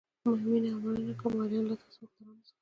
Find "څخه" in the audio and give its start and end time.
2.47-2.57